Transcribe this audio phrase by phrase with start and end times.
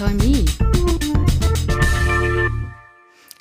[0.00, 0.44] Employee.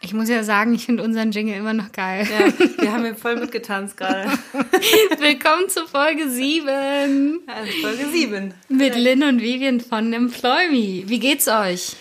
[0.02, 2.28] Ich muss ja sagen, ich finde unseren Jingle immer noch geil.
[2.30, 4.30] Ja, wir haben hier voll mitgetanzt gerade.
[5.20, 7.40] Willkommen zu Folge 7.
[7.48, 8.54] Also Folge 7.
[8.68, 11.04] Mit Lynn und Vivian von Employ Me.
[11.08, 11.96] Wie geht's euch?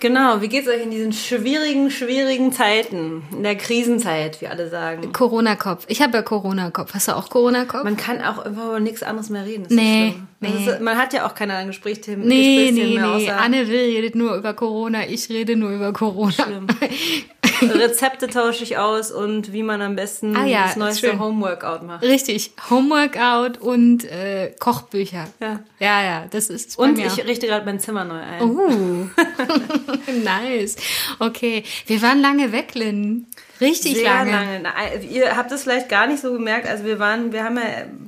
[0.00, 3.22] Genau, wie geht's euch in diesen schwierigen, schwierigen Zeiten?
[3.32, 5.12] In der Krisenzeit, wie alle sagen.
[5.12, 5.84] Corona-Kopf.
[5.88, 6.94] Ich habe ja Corona-Kopf.
[6.94, 7.84] Hast du auch Corona-Kopf?
[7.84, 9.64] Man kann auch über nichts anderes mehr reden.
[9.64, 10.52] Das Nee, nee.
[10.66, 12.26] Das ist, man hat ja auch keine Gesprächsthemen.
[12.26, 13.24] Nee, Gesprächsthemen nee, mehr nee.
[13.24, 16.32] außer Anne Will redet nur über Corona, ich rede nur über Corona.
[16.32, 16.66] Schlimm.
[17.74, 21.20] Rezepte tausche ich aus und wie man am besten Ah ja, das neueste schön.
[21.20, 22.02] Homeworkout macht.
[22.02, 22.52] Richtig.
[22.70, 25.26] Homeworkout und äh, Kochbücher.
[25.40, 25.60] Ja.
[25.78, 28.42] Ja, ja, das ist Und ich richte gerade mein Zimmer neu ein.
[28.42, 29.08] Uh,
[30.24, 30.76] nice.
[31.18, 33.26] Okay, wir waren lange weg, Lynn.
[33.60, 34.30] Richtig Sehr lange.
[34.32, 34.60] lange.
[34.62, 34.70] Na,
[35.10, 36.68] Ihr habt es vielleicht gar nicht so gemerkt.
[36.68, 37.62] Also wir waren, wir haben ja,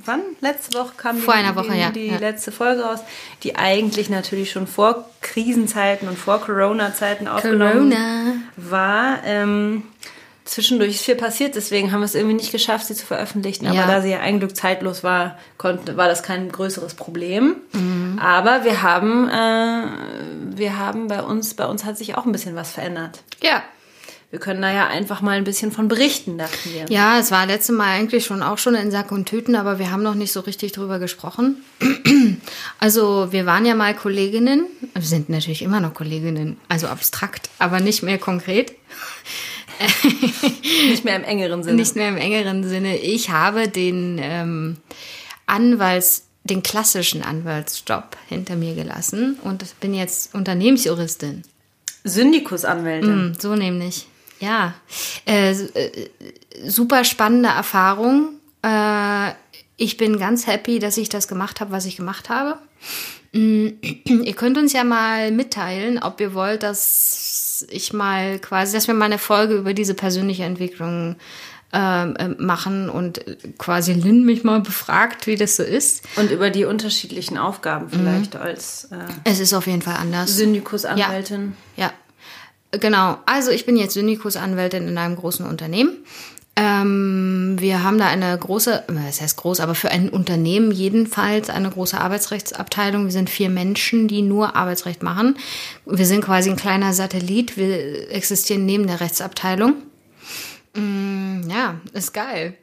[0.05, 0.21] wann?
[0.41, 2.17] Letzte Woche kam Vor die, einer Woche, die, ja, die ja.
[2.17, 2.99] letzte Folge raus,
[3.43, 8.35] die eigentlich natürlich schon vor Krisenzeiten und vor Corona-Zeiten aufgenommen Corona.
[8.57, 9.19] war.
[9.25, 9.83] Ähm,
[10.45, 13.67] zwischendurch ist viel passiert, deswegen haben wir es irgendwie nicht geschafft, sie zu veröffentlichen.
[13.67, 13.87] Aber Ja.
[13.87, 17.55] da sie ja ein Glück zeitlos war, konnte, war das kein größeres Problem.
[17.73, 18.19] Mhm.
[18.19, 19.83] Aber wir haben, äh,
[20.57, 23.19] wir haben bei uns, bei uns hat sich auch ein bisschen was verändert.
[23.43, 23.61] Ja.
[24.31, 26.85] Wir können da ja einfach mal ein bisschen von berichten, dachten wir.
[26.89, 29.89] Ja, es war letzte Mal eigentlich schon auch schon in Sack und Tüten, aber wir
[29.89, 31.63] haben noch nicht so richtig drüber gesprochen.
[32.79, 37.81] Also wir waren ja mal Kolleginnen, wir sind natürlich immer noch Kolleginnen, also abstrakt, aber
[37.81, 38.73] nicht mehr konkret.
[40.89, 41.77] Nicht mehr im engeren Sinne.
[41.77, 42.97] Nicht mehr im engeren Sinne.
[42.97, 44.77] Ich habe den ähm,
[45.45, 51.43] Anwalts, den klassischen Anwaltsjob hinter mir gelassen und bin jetzt Unternehmensjuristin.
[52.03, 53.09] Syndikusanwältin.
[53.09, 54.07] Hm, so nämlich.
[54.39, 54.73] Ja.
[55.25, 56.09] Äh, äh,
[56.65, 58.29] super spannende Erfahrung.
[58.63, 59.31] Äh,
[59.77, 62.57] ich bin ganz happy, dass ich das gemacht habe, was ich gemacht habe.
[63.33, 63.67] Mm,
[64.05, 68.93] Ihr könnt uns ja mal mitteilen, ob ihr wollt, dass ich mal quasi, dass wir
[68.95, 71.15] mal eine Folge über diese persönliche Entwicklung
[71.71, 73.21] ähm, äh, machen und
[73.59, 76.03] quasi Lynn mich mal befragt, wie das so ist.
[76.15, 78.39] Und über die unterschiedlichen Aufgaben vielleicht Mhm.
[78.41, 80.35] als äh, Es ist auf jeden Fall anders.
[80.35, 81.55] Syndikusanwältin.
[81.77, 81.91] Ja,
[82.71, 83.17] genau.
[83.25, 85.91] Also ich bin jetzt Syndikusanwältin in einem großen Unternehmen.
[86.55, 91.69] Ähm, wir haben da eine große, das heißt groß, aber für ein Unternehmen jedenfalls eine
[91.69, 93.05] große Arbeitsrechtsabteilung.
[93.05, 95.37] Wir sind vier Menschen, die nur Arbeitsrecht machen.
[95.85, 97.55] Wir sind quasi ein kleiner Satellit.
[97.55, 99.75] Wir existieren neben der Rechtsabteilung.
[100.75, 102.55] Mm, ja, ist geil.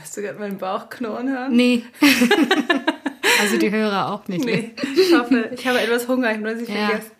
[0.00, 1.54] Hast du gerade meinen Bauch knurren hören?
[1.54, 1.84] Nee.
[3.42, 4.44] also die Hörer auch nicht.
[4.44, 6.88] Nee, ich hoffe, ich habe etwas Hunger, ich habe das nicht Ja.
[6.88, 7.10] vergessen.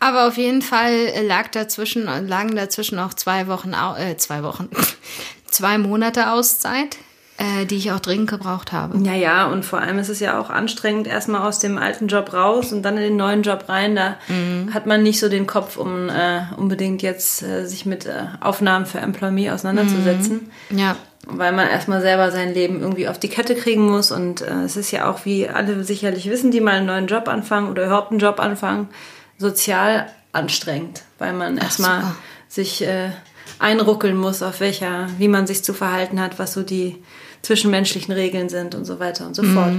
[0.00, 4.68] Aber auf jeden Fall lag dazwischen, lagen dazwischen auch zwei Wochen, äh, zwei Wochen,
[5.50, 6.96] zwei Monate Auszeit,
[7.38, 8.96] äh, die ich auch dringend gebraucht habe.
[9.04, 12.32] Ja, ja, und vor allem ist es ja auch anstrengend, erstmal aus dem alten Job
[12.32, 13.94] raus und dann in den neuen Job rein.
[13.96, 14.72] Da Mhm.
[14.72, 18.86] hat man nicht so den Kopf, um äh, unbedingt jetzt äh, sich mit äh, Aufnahmen
[18.86, 20.50] für Employee auseinanderzusetzen.
[20.70, 20.96] Ja,
[21.28, 24.12] weil man erstmal selber sein Leben irgendwie auf die Kette kriegen muss.
[24.12, 27.26] Und äh, es ist ja auch, wie alle sicherlich wissen, die mal einen neuen Job
[27.28, 28.88] anfangen oder überhaupt einen Job anfangen,
[29.38, 32.14] sozial anstrengend, weil man erstmal
[32.48, 33.10] sich äh,
[33.58, 37.02] einruckeln muss, auf welcher, wie man sich zu verhalten hat, was so die
[37.42, 39.72] zwischenmenschlichen Regeln sind und so weiter und so fort.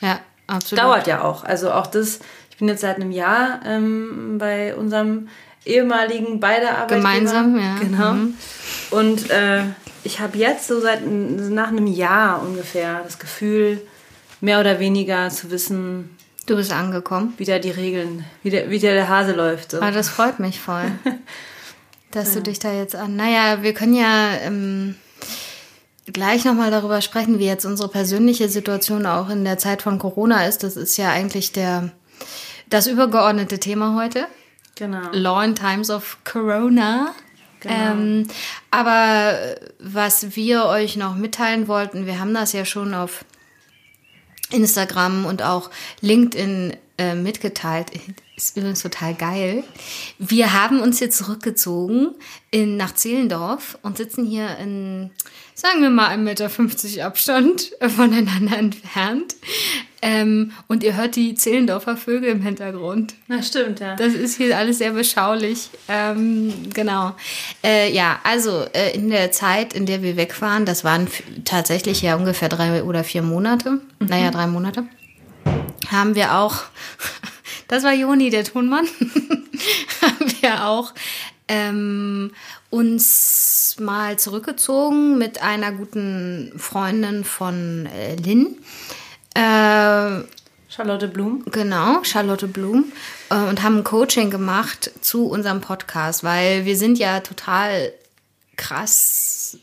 [0.00, 0.84] ja, absolut.
[0.84, 1.44] Dauert ja auch.
[1.44, 2.20] Also auch das,
[2.50, 5.28] ich bin jetzt seit einem Jahr ähm, bei unserem
[5.64, 7.00] ehemaligen beide Arbeitgeber.
[7.00, 7.76] Gemeinsam, ja.
[7.78, 8.12] Genau.
[8.14, 8.34] Mhm.
[8.90, 9.62] Und äh,
[10.04, 13.80] ich habe jetzt so seit nach einem Jahr ungefähr das Gefühl,
[14.40, 16.16] mehr oder weniger zu wissen,
[16.46, 17.34] Du bist angekommen.
[17.36, 19.72] wie da die Regeln, wie der, wie der, Hase läuft.
[19.72, 19.76] So.
[19.78, 20.90] Aber das freut mich voll,
[22.10, 23.16] dass du dich da jetzt an.
[23.16, 24.96] Naja, wir können ja ähm,
[26.06, 30.46] gleich nochmal darüber sprechen, wie jetzt unsere persönliche Situation auch in der Zeit von Corona
[30.46, 30.62] ist.
[30.62, 31.90] Das ist ja eigentlich der,
[32.68, 34.26] das übergeordnete Thema heute.
[34.74, 35.10] Genau.
[35.12, 37.14] Law in Times of Corona.
[37.60, 37.74] Genau.
[37.74, 38.26] Ähm,
[38.72, 39.38] aber
[39.78, 43.24] was wir euch noch mitteilen wollten, wir haben das ja schon auf
[44.52, 45.70] Instagram und auch
[46.00, 47.90] LinkedIn äh, mitgeteilt.
[48.36, 49.64] Ist übrigens total geil.
[50.18, 52.14] Wir haben uns hier zurückgezogen
[52.50, 55.10] in, nach Zehlendorf und sitzen hier in,
[55.54, 59.36] sagen wir mal, 1,50 Meter Abstand voneinander entfernt.
[60.04, 63.14] Ähm, und ihr hört die Zehlendorfer Vögel im Hintergrund.
[63.28, 63.94] Na, stimmt, ja.
[63.94, 65.70] Das ist hier alles sehr beschaulich.
[65.86, 67.14] Ähm, genau.
[67.62, 71.06] Äh, ja, also äh, in der Zeit, in der wir weg waren, das waren
[71.44, 74.84] tatsächlich ja ungefähr drei oder vier Monate, naja, drei Monate,
[75.90, 76.56] haben wir auch,
[77.68, 78.86] das war Joni, der Tonmann,
[80.02, 80.92] haben wir auch
[81.48, 82.32] ähm,
[82.70, 88.56] uns mal zurückgezogen mit einer guten Freundin von äh, Lynn.
[89.34, 90.24] Äh,
[90.68, 91.44] Charlotte Blum.
[91.50, 92.92] Genau, Charlotte Blum.
[93.28, 97.92] Äh, und haben ein Coaching gemacht zu unserem Podcast, weil wir sind ja total
[98.56, 99.58] krass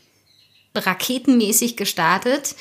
[0.75, 2.55] raketenmäßig gestartet.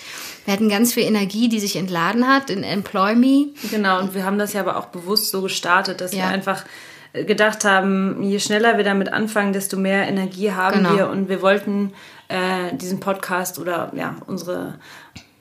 [0.49, 3.49] Wir hatten ganz viel Energie, die sich entladen hat in Employ Me.
[3.71, 6.21] Genau, und wir haben das ja aber auch bewusst so gestartet, dass ja.
[6.21, 6.65] wir einfach
[7.13, 10.97] gedacht haben, je schneller wir damit anfangen, desto mehr Energie haben genau.
[10.97, 11.11] wir.
[11.11, 11.93] Und wir wollten
[12.29, 14.79] äh, diesen Podcast oder ja, unsere,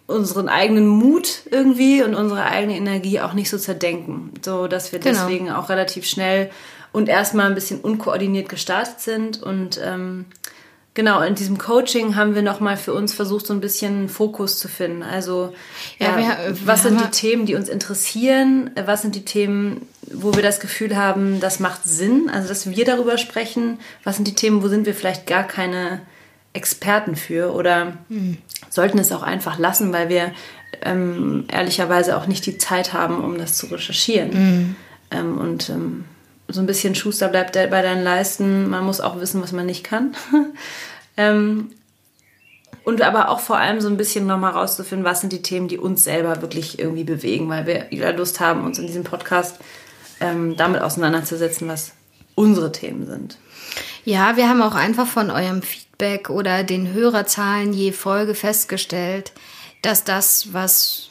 [0.08, 4.34] unseren eigenen Mut irgendwie und unsere eigene Energie auch nicht so zerdenken.
[4.44, 5.22] So dass wir genau.
[5.22, 6.50] deswegen auch relativ schnell
[6.92, 10.26] und erstmal ein bisschen unkoordiniert gestartet sind und ähm,
[10.98, 14.68] Genau, in diesem Coaching haben wir nochmal für uns versucht, so ein bisschen Fokus zu
[14.68, 15.04] finden.
[15.04, 15.54] Also,
[16.00, 18.72] ja, ja wir, wir was sind die Themen, die uns interessieren?
[18.84, 22.32] Was sind die Themen, wo wir das Gefühl haben, das macht Sinn?
[22.34, 23.78] Also, dass wir darüber sprechen.
[24.04, 26.02] Was sind die Themen, wo sind wir vielleicht gar keine
[26.54, 27.54] Experten für?
[27.54, 28.40] Oder hm.
[28.72, 30.32] sollten es auch einfach lassen, weil wir
[30.82, 34.32] ähm, ehrlicherweise auch nicht die Zeit haben, um das zu recherchieren.
[34.32, 34.76] Hm.
[35.12, 36.06] Ähm, und ähm,
[36.48, 38.70] so ein bisschen Schuster bleibt bei deinen Leisten.
[38.70, 40.16] Man muss auch wissen, was man nicht kann.
[41.18, 41.72] ähm,
[42.84, 45.78] und aber auch vor allem so ein bisschen nochmal rauszufinden, was sind die Themen, die
[45.78, 49.60] uns selber wirklich irgendwie bewegen, weil wir wieder Lust haben, uns in diesem Podcast
[50.22, 51.92] ähm, damit auseinanderzusetzen, was
[52.36, 53.38] unsere Themen sind.
[54.06, 59.34] Ja, wir haben auch einfach von eurem Feedback oder den Hörerzahlen je Folge festgestellt,
[59.82, 61.10] dass das, was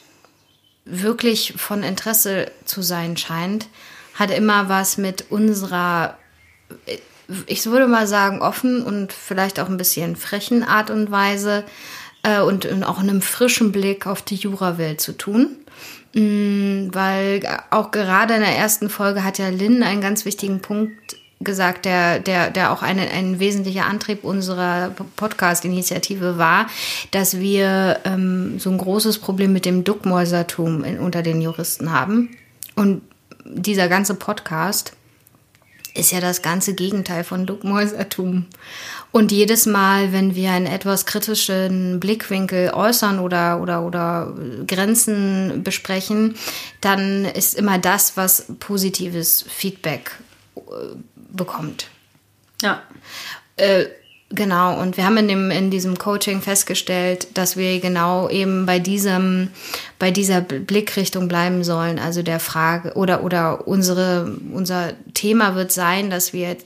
[0.83, 3.67] wirklich von Interesse zu sein scheint,
[4.17, 6.17] hat immer was mit unserer,
[7.45, 11.63] ich würde mal sagen, offen und vielleicht auch ein bisschen frechen Art und Weise
[12.23, 15.57] äh, und, und auch einem frischen Blick auf die Jurawelt zu tun.
[16.13, 21.17] Mm, weil auch gerade in der ersten Folge hat ja Lynn einen ganz wichtigen Punkt
[21.39, 26.67] gesagt, der, der, der auch eine, ein wesentlicher Antrieb unserer Podcast-Initiative war,
[27.11, 32.35] dass wir ähm, so ein großes Problem mit dem Duckmäusertum in, unter den Juristen haben.
[32.75, 33.01] Und
[33.53, 34.93] dieser ganze Podcast
[35.93, 38.45] ist ja das ganze Gegenteil von Duckmäusertum.
[39.11, 44.33] Und jedes Mal, wenn wir einen etwas kritischen Blickwinkel äußern oder, oder, oder
[44.67, 46.35] Grenzen besprechen,
[46.81, 50.11] dann ist immer das, was positives Feedback
[50.55, 50.59] äh,
[51.31, 51.87] bekommt.
[52.61, 52.83] Ja.
[53.55, 53.85] Äh,
[54.29, 58.77] Genau, und wir haben in, dem, in diesem Coaching festgestellt, dass wir genau eben bei
[58.77, 59.49] diesem,
[59.99, 66.09] bei dieser Blickrichtung bleiben sollen, also der Frage, oder, oder unsere, unser Thema wird sein,
[66.09, 66.57] dass wir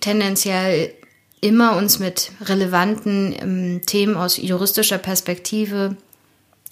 [0.00, 0.92] tendenziell
[1.40, 5.96] immer uns mit relevanten ähm, Themen aus juristischer Perspektive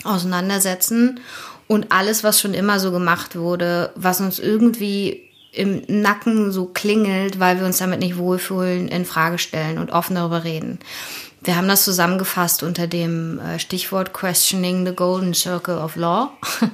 [0.02, 1.20] auseinandersetzen
[1.69, 7.38] und alles, was schon immer so gemacht wurde, was uns irgendwie im Nacken so klingelt,
[7.38, 10.78] weil wir uns damit nicht wohlfühlen, in Frage stellen und offen darüber reden.
[11.43, 16.32] Wir haben das zusammengefasst unter dem äh, Stichwort Questioning the Golden Circle of Law.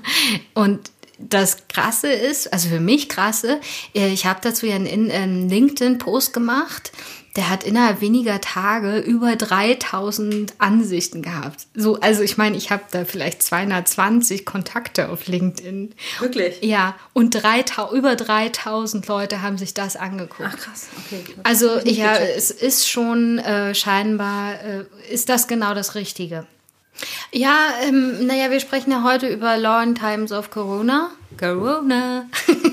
[0.54, 3.60] Und das Krasse ist, also für mich krasse,
[3.94, 6.92] äh, ich habe dazu ja einen LinkedIn-Post gemacht
[7.38, 11.69] der hat innerhalb weniger Tage über 3000 Ansichten gehabt.
[11.73, 15.94] So, also ich meine, ich habe da vielleicht 220 Kontakte auf LinkedIn.
[16.19, 16.61] Wirklich?
[16.62, 20.50] Ja, und 3000, über 3000 Leute haben sich das angeguckt.
[20.52, 21.23] Ach krass, okay.
[21.44, 26.44] Also ja, es ist schon äh, scheinbar, äh, ist das genau das Richtige.
[27.31, 31.12] Ja, ähm, naja, wir sprechen ja heute über Law in Times of Corona.
[31.37, 32.28] Corona.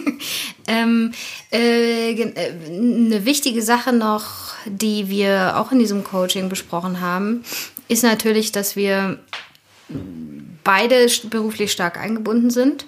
[0.67, 1.11] ähm,
[1.51, 7.43] äh, äh, eine wichtige Sache noch, die wir auch in diesem Coaching besprochen haben,
[7.87, 9.19] ist natürlich, dass wir
[10.63, 12.85] beide beruflich stark eingebunden sind.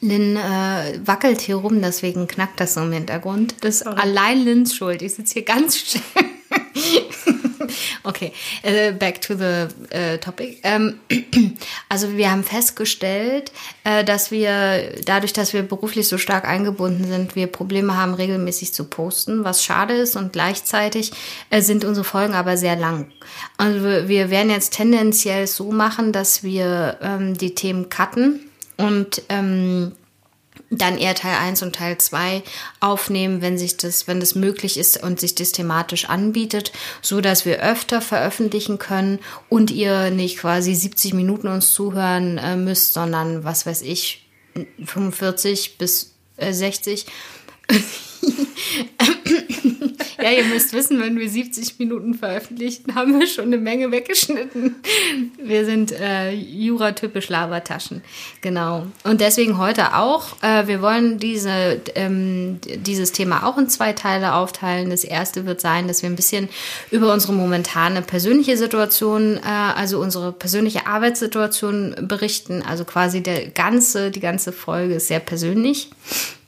[0.00, 3.54] Lynn äh, wackelt hier rum, deswegen knackt das so im Hintergrund.
[3.60, 4.00] Das ist Sorry.
[4.00, 5.02] allein Lynns Schuld.
[5.02, 6.00] Ich sitze hier ganz still.
[8.04, 8.32] okay,
[8.64, 10.60] uh, back to the uh, topic.
[10.62, 11.00] Ähm,
[11.88, 13.52] also wir haben festgestellt,
[13.84, 18.72] äh, dass wir dadurch, dass wir beruflich so stark eingebunden sind, wir Probleme haben, regelmäßig
[18.74, 21.12] zu posten, was schade ist und gleichzeitig
[21.50, 23.10] äh, sind unsere Folgen aber sehr lang.
[23.56, 28.40] Also wir werden jetzt tendenziell so machen, dass wir ähm, die Themen cutten
[28.76, 29.92] und ähm,
[30.70, 32.42] dann eher Teil 1 und Teil 2
[32.78, 36.72] aufnehmen, wenn sich das, wenn das möglich ist und sich das thematisch anbietet,
[37.02, 42.56] so dass wir öfter veröffentlichen können und ihr nicht quasi 70 Minuten uns zuhören äh,
[42.56, 44.26] müsst, sondern was weiß ich,
[44.84, 47.06] 45 bis äh, 60.
[50.22, 54.76] Ja, ihr müsst wissen, wenn wir 70 Minuten veröffentlichten, haben wir schon eine Menge weggeschnitten.
[55.42, 58.02] Wir sind äh, Jura-typisch Labertaschen.
[58.40, 58.86] Genau.
[59.04, 60.42] Und deswegen heute auch.
[60.42, 64.90] Äh, wir wollen diese, ähm, dieses Thema auch in zwei Teile aufteilen.
[64.90, 66.48] Das erste wird sein, dass wir ein bisschen
[66.90, 72.62] über unsere momentane persönliche Situation, äh, also unsere persönliche Arbeitssituation berichten.
[72.62, 75.90] Also quasi der ganze, die ganze Folge ist sehr persönlich.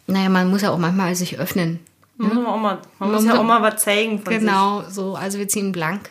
[0.07, 1.81] Naja, man muss ja auch manchmal sich öffnen.
[2.17, 5.15] Man, muss, auch mal, man muss ja auch mal was zeigen von Genau, so.
[5.15, 6.11] Also wir ziehen blank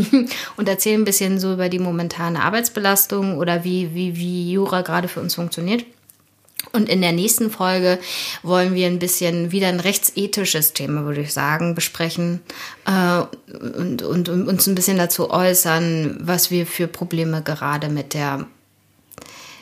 [0.56, 5.08] und erzählen ein bisschen so über die momentane Arbeitsbelastung oder wie, wie, wie Jura gerade
[5.08, 5.84] für uns funktioniert.
[6.72, 7.98] Und in der nächsten Folge
[8.42, 12.40] wollen wir ein bisschen wieder ein rechtsethisches Thema, würde ich sagen, besprechen
[12.86, 13.22] äh,
[13.52, 18.46] und, und, und uns ein bisschen dazu äußern, was wir für Probleme gerade mit der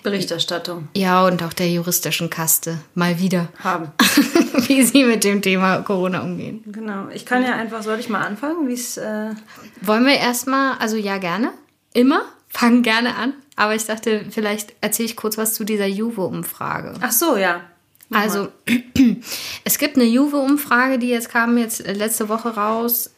[0.03, 0.89] Berichterstattung.
[0.95, 3.93] Ja, und auch der juristischen Kaste mal wieder haben.
[4.69, 6.63] wie sie mit dem Thema Corona umgehen.
[6.67, 7.09] Genau.
[7.13, 8.97] Ich kann ja einfach, soll ich mal anfangen, wie es.
[8.97, 9.35] Äh
[9.81, 11.53] Wollen wir erstmal, also ja, gerne.
[11.93, 12.23] Immer.
[12.49, 13.35] Fangen gerne an.
[13.57, 16.95] Aber ich dachte, vielleicht erzähle ich kurz was zu dieser Juve-Umfrage.
[17.01, 17.61] Ach so, ja.
[18.09, 18.49] Mach also,
[19.65, 23.11] es gibt eine Juve-Umfrage, die jetzt kam jetzt letzte Woche raus.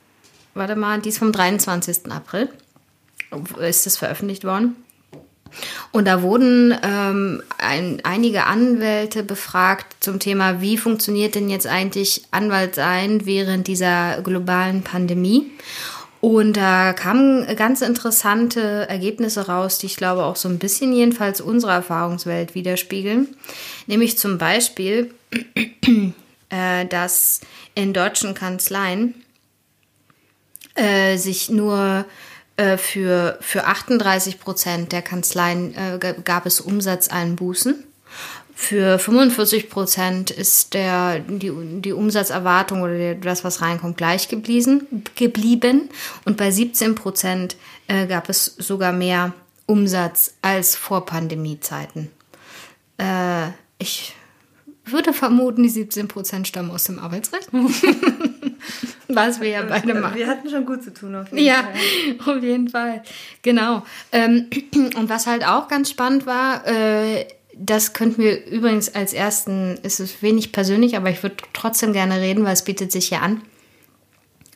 [0.55, 2.11] Warte mal, die ist vom 23.
[2.11, 2.49] April.
[3.59, 4.77] Ist das veröffentlicht worden?
[5.90, 12.25] Und da wurden ähm, ein, einige Anwälte befragt zum Thema, wie funktioniert denn jetzt eigentlich
[12.30, 15.50] Anwalt sein während dieser globalen Pandemie.
[16.23, 21.40] Und da kamen ganz interessante Ergebnisse raus, die ich glaube auch so ein bisschen jedenfalls
[21.40, 23.26] unsere Erfahrungswelt widerspiegeln.
[23.88, 25.12] Nämlich zum Beispiel,
[26.49, 27.40] äh, dass
[27.75, 29.14] in deutschen Kanzleien
[30.76, 32.04] äh, sich nur
[32.76, 37.85] für, für 38 Prozent der Kanzleien äh, gab es Umsatzeinbußen.
[38.54, 45.04] Für 45 Prozent ist der, die, die Umsatzerwartung oder das, was reinkommt, gleich geblieben.
[45.16, 45.88] geblieben.
[46.25, 47.56] Und bei 17 Prozent
[47.88, 49.32] äh, gab es sogar mehr
[49.66, 52.11] Umsatz als vor Pandemiezeiten.
[52.99, 54.14] Äh, ich
[54.85, 57.49] würde vermuten, die 17 Prozent stammen aus dem Arbeitsrecht.
[59.14, 60.16] Was wir ja beide machen.
[60.16, 61.64] Wir hatten schon gut zu tun, auf jeden ja,
[62.25, 62.37] Fall.
[62.37, 63.02] auf jeden Fall.
[63.42, 63.83] Genau.
[64.12, 64.47] Ähm,
[64.97, 70.00] und was halt auch ganz spannend war, äh, das könnten wir übrigens als ersten, es
[70.00, 73.42] ist wenig persönlich, aber ich würde trotzdem gerne reden, weil es bietet sich hier an.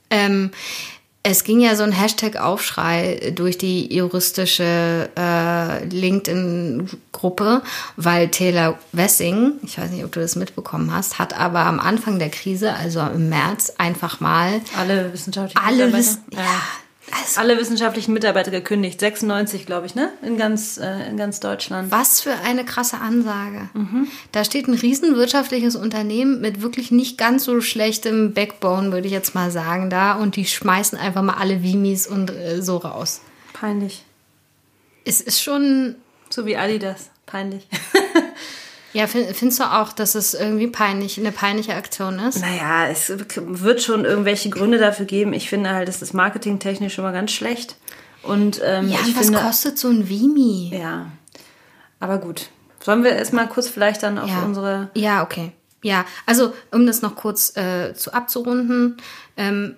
[0.08, 0.50] Ähm,
[1.28, 7.62] es ging ja so ein Hashtag-Aufschrei durch die juristische äh, LinkedIn-Gruppe,
[7.97, 12.21] weil Taylor Wessing, ich weiß nicht, ob du das mitbekommen hast, hat aber am Anfang
[12.21, 16.38] der Krise, also im März, einfach mal alle wissenschaftlichen alle Mitarbeiter, wiss ja.
[16.38, 16.62] ja,
[17.12, 19.00] also, alle wissenschaftlichen Mitarbeiter gekündigt.
[19.00, 20.10] 96, glaube ich, ne?
[20.22, 21.90] In ganz, äh, in ganz Deutschland.
[21.92, 23.68] Was für eine krasse Ansage.
[23.75, 24.08] Mhm.
[24.32, 29.12] Da steht ein riesen wirtschaftliches Unternehmen mit wirklich nicht ganz so schlechtem Backbone, würde ich
[29.12, 33.20] jetzt mal sagen, da und die schmeißen einfach mal alle Vimis und äh, so raus.
[33.52, 34.04] Peinlich.
[35.04, 35.94] Es ist schon.
[36.28, 37.10] So wie Adidas.
[37.25, 37.68] Peinlich.
[38.96, 42.40] Ja, findest du auch, dass es irgendwie peinlich, eine peinliche Aktion ist?
[42.40, 45.34] Naja, es wird schon irgendwelche Gründe dafür geben.
[45.34, 47.76] Ich finde halt, das ist marketingtechnisch schon mal ganz schlecht.
[48.22, 50.72] Und, ähm, ja, ich was finde, kostet so ein Vimi?
[50.74, 51.10] Ja,
[52.00, 52.48] aber gut.
[52.80, 54.42] Sollen wir erstmal kurz vielleicht dann auf ja.
[54.42, 54.88] unsere...
[54.94, 55.52] Ja, okay.
[55.82, 58.96] Ja, also um das noch kurz äh, zu abzurunden,
[59.36, 59.76] ähm,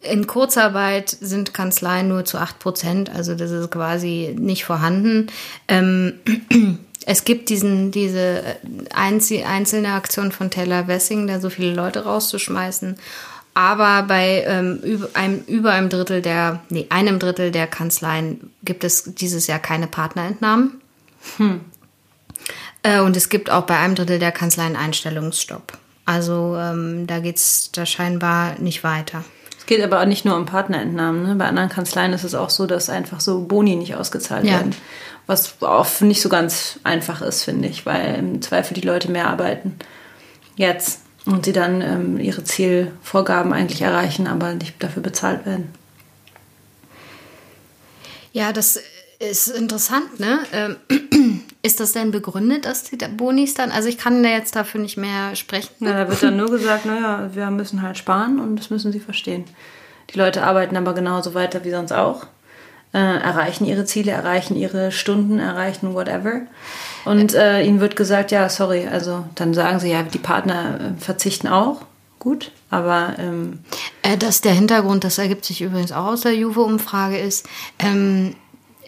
[0.00, 5.28] in Kurzarbeit sind Kanzleien nur zu 8 Prozent, also das ist quasi nicht vorhanden.
[5.68, 6.14] Ähm,
[7.06, 8.42] es gibt diesen, diese
[8.92, 12.96] einzelne Aktion von Taylor Wessing, da so viele Leute rauszuschmeißen.
[13.54, 18.84] Aber bei ähm, über, einem, über einem Drittel der, nee, einem Drittel der Kanzleien gibt
[18.84, 20.80] es dieses Jahr keine Partnerentnahmen.
[21.38, 21.60] Hm.
[22.82, 25.78] Äh, und es gibt auch bei einem Drittel der Kanzleien Einstellungsstopp.
[26.04, 29.24] Also ähm, da geht es da scheinbar nicht weiter.
[29.58, 31.22] Es geht aber auch nicht nur um Partnerentnahmen.
[31.22, 31.34] Ne?
[31.36, 34.54] Bei anderen Kanzleien ist es auch so, dass einfach so Boni nicht ausgezahlt Ja.
[34.54, 34.74] werden.
[35.26, 39.28] Was auch nicht so ganz einfach ist, finde ich, weil im Zweifel die Leute mehr
[39.28, 39.76] arbeiten
[40.56, 45.74] jetzt und sie dann ähm, ihre Zielvorgaben eigentlich erreichen, aber nicht dafür bezahlt werden.
[48.32, 48.78] Ja, das
[49.18, 50.38] ist interessant, ne?
[50.52, 50.76] Ähm,
[51.66, 54.96] Ist das denn begründet, dass die Bonis dann, also ich kann da jetzt dafür nicht
[54.96, 55.74] mehr sprechen.
[55.80, 59.00] Na, da wird dann nur gesagt, naja, wir müssen halt sparen und das müssen sie
[59.00, 59.44] verstehen.
[60.10, 62.28] Die Leute arbeiten aber genauso weiter wie sonst auch,
[62.92, 66.42] äh, erreichen ihre Ziele, erreichen ihre Stunden, erreichen whatever.
[67.04, 71.00] Und äh, ihnen wird gesagt, ja, sorry, also dann sagen sie, ja, die Partner äh,
[71.00, 71.82] verzichten auch.
[72.18, 73.60] Gut, aber ähm,
[74.02, 77.46] Äh, dass der Hintergrund, das ergibt sich übrigens auch aus der Juve-Umfrage, ist,
[77.78, 78.34] ähm,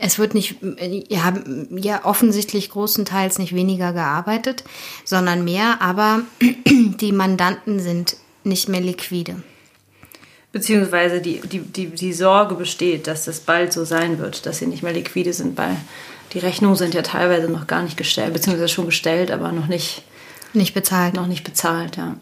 [0.00, 1.35] es wird nicht, äh, ja,
[1.71, 4.64] ja, offensichtlich großenteils nicht weniger gearbeitet,
[5.05, 6.23] sondern mehr, aber
[6.67, 9.43] die Mandanten sind nicht mehr liquide.
[10.50, 14.67] Beziehungsweise die, die, die, die Sorge besteht, dass das bald so sein wird, dass sie
[14.67, 15.76] nicht mehr liquide sind, weil
[16.33, 20.02] die Rechnungen sind ja teilweise noch gar nicht gestellt, beziehungsweise schon gestellt, aber noch nicht,
[20.55, 21.14] nicht bezahlt.
[21.14, 22.17] Noch nicht bezahlt, ja.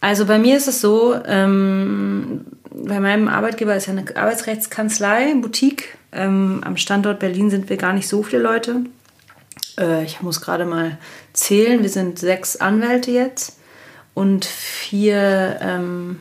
[0.00, 5.96] Also bei mir ist es so, ähm, bei meinem Arbeitgeber ist ja eine Arbeitsrechtskanzlei, Boutique.
[6.12, 8.84] Ähm, am Standort Berlin sind wir gar nicht so viele Leute.
[9.78, 10.98] Äh, ich muss gerade mal
[11.32, 11.82] zählen.
[11.82, 13.58] Wir sind sechs Anwälte jetzt
[14.14, 16.20] und vier ähm,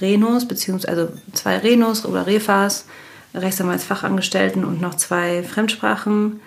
[0.00, 2.86] Renos, beziehungsweise also zwei Renos oder Refas,
[3.34, 6.40] Rechtsanwaltsfachangestellten und noch zwei Fremdsprachen.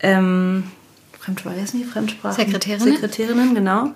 [0.00, 0.64] Ähm,
[1.20, 2.44] Fremdsprache ist nicht Fremdsprachen.
[2.44, 2.94] Sekretärinnen.
[2.94, 3.90] Sekretärinnen, genau.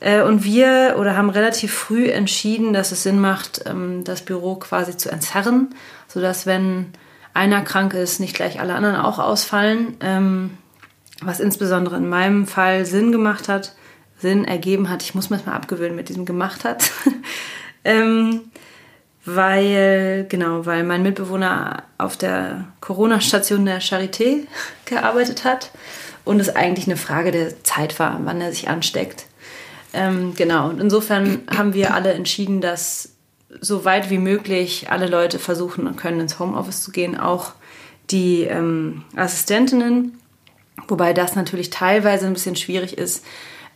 [0.00, 4.56] Äh, und wir oder haben relativ früh entschieden, dass es Sinn macht, ähm, das Büro
[4.56, 5.74] quasi zu entzerren,
[6.08, 6.86] sodass wenn
[7.32, 9.96] einer krank ist, nicht gleich alle anderen auch ausfallen.
[10.00, 10.50] Ähm,
[11.22, 13.74] was insbesondere in meinem Fall Sinn gemacht hat,
[14.18, 15.02] Sinn ergeben hat.
[15.02, 16.90] Ich muss mir das mal abgewöhnen mit diesem gemacht hat.
[17.84, 18.40] ähm,
[19.24, 24.46] weil, genau, weil mein Mitbewohner auf der Corona-Station der Charité
[24.84, 25.70] gearbeitet hat
[26.24, 29.26] und es eigentlich eine Frage der Zeit war, wann er sich ansteckt.
[29.92, 33.10] Ähm, genau, und insofern haben wir alle entschieden, dass
[33.60, 37.52] so weit wie möglich alle Leute versuchen und können ins Homeoffice zu gehen, auch
[38.10, 40.18] die ähm, Assistentinnen,
[40.88, 43.24] wobei das natürlich teilweise ein bisschen schwierig ist,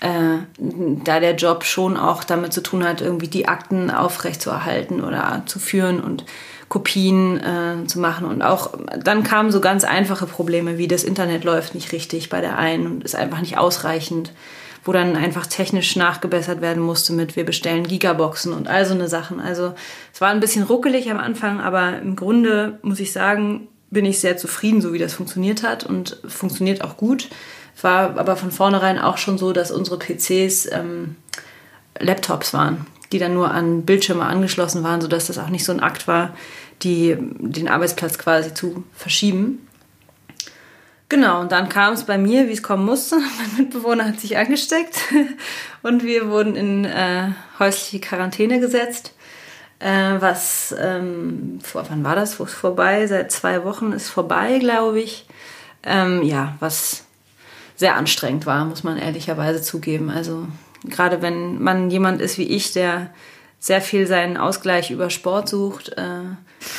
[0.01, 5.43] äh, da der Job schon auch damit zu tun hat, irgendwie die Akten aufrechtzuerhalten oder
[5.47, 6.25] zu führen und
[6.69, 8.27] Kopien äh, zu machen.
[8.27, 12.41] Und auch dann kamen so ganz einfache Probleme, wie das Internet läuft nicht richtig bei
[12.41, 14.33] der einen und ist einfach nicht ausreichend
[14.85, 19.07] wo dann einfach technisch nachgebessert werden musste mit wir bestellen Gigaboxen und all so eine
[19.07, 19.39] Sachen.
[19.39, 19.75] Also
[20.15, 24.21] es war ein bisschen ruckelig am Anfang, aber im Grunde muss ich sagen, bin ich
[24.21, 27.29] sehr zufrieden, so wie das funktioniert hat und funktioniert auch gut.
[27.81, 31.17] War aber von vornherein auch schon so, dass unsere PCs ähm,
[31.99, 35.81] Laptops waren, die dann nur an Bildschirme angeschlossen waren, sodass das auch nicht so ein
[35.81, 36.35] Akt war,
[36.83, 39.67] die, den Arbeitsplatz quasi zu verschieben.
[41.09, 43.17] Genau, und dann kam es bei mir, wie es kommen musste.
[43.39, 45.01] Mein Mitbewohner hat sich angesteckt
[45.83, 49.15] und wir wurden in äh, häusliche Quarantäne gesetzt.
[49.79, 52.39] Äh, was, ähm, vor, wann war das?
[52.39, 53.07] Wo ist vorbei?
[53.07, 55.27] Seit zwei Wochen ist vorbei, glaube ich.
[55.85, 57.05] Ähm, ja, was
[57.79, 60.11] sehr anstrengend war, muss man ehrlicherweise zugeben.
[60.11, 60.49] Also
[60.85, 63.11] gerade wenn man jemand ist wie ich, der
[63.61, 65.91] sehr viel seinen Ausgleich über Sport sucht.
[65.97, 66.03] Äh,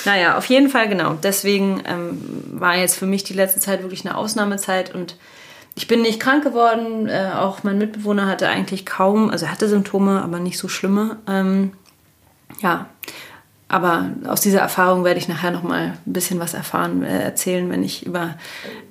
[0.06, 1.14] naja, auf jeden Fall genau.
[1.14, 5.16] Deswegen ähm, war jetzt für mich die letzte Zeit wirklich eine Ausnahmezeit und
[5.76, 7.08] ich bin nicht krank geworden.
[7.08, 11.18] Äh, auch mein Mitbewohner hatte eigentlich kaum, also er hatte Symptome, aber nicht so schlimme.
[11.28, 11.72] Ähm,
[12.62, 12.88] ja,
[13.70, 17.70] aber aus dieser Erfahrung werde ich nachher noch mal ein bisschen was erfahren, äh, erzählen,
[17.70, 18.36] wenn ich über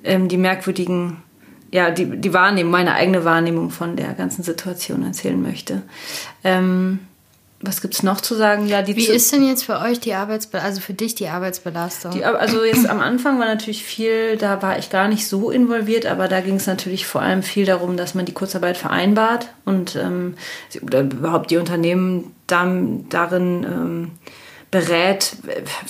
[0.03, 1.21] ähm, die merkwürdigen
[1.71, 5.83] ja, die, die Wahrnehmung, meine eigene Wahrnehmung von der ganzen Situation erzählen möchte.
[6.43, 6.99] Ähm,
[7.61, 8.67] was gibt es noch zu sagen?
[8.67, 12.11] Ja, die Wie ist denn jetzt für euch die Arbeitsbelastung, also für dich die Arbeitsbelastung?
[12.11, 16.05] Die, also jetzt am Anfang war natürlich viel, da war ich gar nicht so involviert,
[16.05, 19.97] aber da ging es natürlich vor allem viel darum, dass man die Kurzarbeit vereinbart und
[19.97, 20.35] ähm,
[20.81, 24.11] oder überhaupt die Unternehmen dann, darin ähm,
[24.71, 25.33] berät,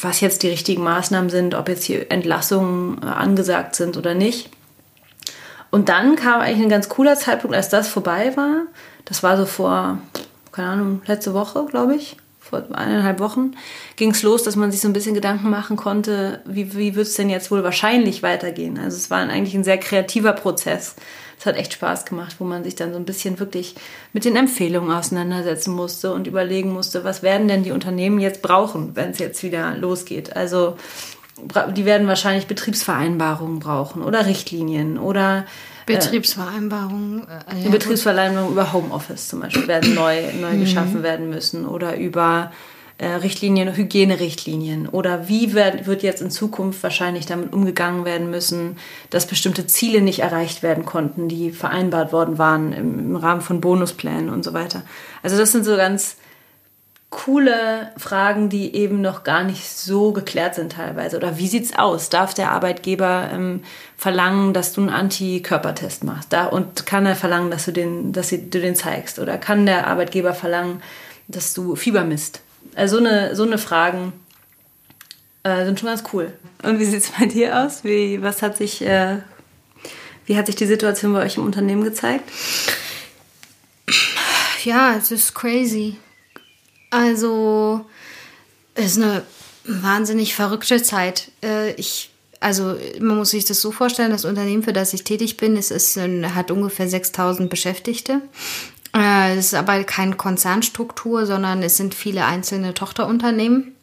[0.01, 4.49] was jetzt die richtigen Maßnahmen sind, ob jetzt hier Entlassungen äh, angesagt sind oder nicht.
[5.71, 8.63] Und dann kam eigentlich ein ganz cooler Zeitpunkt, als das vorbei war.
[9.05, 9.99] Das war so vor
[10.51, 13.51] keine Ahnung, letzte Woche, glaube ich, vor eineinhalb Wochen,
[13.95, 17.07] ging es los, dass man sich so ein bisschen Gedanken machen konnte, wie, wie wird
[17.07, 18.77] es denn jetzt wohl wahrscheinlich weitergehen.
[18.77, 20.95] Also es war eigentlich ein sehr kreativer Prozess.
[21.39, 23.75] Es hat echt Spaß gemacht, wo man sich dann so ein bisschen wirklich
[24.11, 28.95] mit den Empfehlungen auseinandersetzen musste und überlegen musste, was werden denn die Unternehmen jetzt brauchen,
[28.95, 30.35] wenn es jetzt wieder losgeht.
[30.35, 30.75] Also
[31.75, 35.45] die werden wahrscheinlich Betriebsvereinbarungen brauchen oder Richtlinien oder
[35.85, 37.27] Betriebsvereinbarungen.
[37.27, 40.61] Äh, ja, Betriebsvereinbarungen über Homeoffice zum Beispiel werden neu, neu mhm.
[40.61, 42.51] geschaffen werden müssen oder über
[42.99, 48.77] äh, Richtlinien, Hygienerichtlinien oder wie wird, wird jetzt in Zukunft wahrscheinlich damit umgegangen werden müssen,
[49.09, 53.61] dass bestimmte Ziele nicht erreicht werden konnten, die vereinbart worden waren im, im Rahmen von
[53.61, 54.83] Bonusplänen und so weiter.
[55.23, 56.17] Also das sind so ganz
[57.09, 61.17] coole Fragen, die eben noch gar nicht so geklärt sind teilweise.
[61.17, 62.09] Oder wie sieht's aus?
[62.09, 63.63] Darf der Arbeitgeber ähm,
[63.97, 66.31] verlangen, dass du einen Antikörpertest machst?
[66.31, 69.17] Da, und kann er verlangen, dass du den, dass du den zeigst?
[69.17, 70.83] Oder kann der Arbeitgeber verlangen,
[71.27, 72.41] dass du Fieber misst?
[72.75, 74.13] Also so eine, so eine Fragen
[75.43, 76.31] äh, sind schon ganz cool.
[76.61, 77.83] Und wie sieht's bei dir aus?
[77.83, 79.17] Wie, was hat sich, äh,
[80.27, 82.29] wie hat sich die Situation bei euch im Unternehmen gezeigt?
[84.63, 85.97] Ja, es ist crazy.
[86.89, 87.85] Also,
[88.75, 89.23] es ist eine
[89.65, 91.31] wahnsinnig verrückte Zeit.
[91.43, 95.37] Äh, ich, also, man muss sich das so vorstellen, das Unternehmen, für das ich tätig
[95.37, 98.21] bin, es ist hat ungefähr 6000 Beschäftigte.
[98.95, 103.75] Äh, es ist aber keine Konzernstruktur, sondern es sind viele einzelne Tochterunternehmen.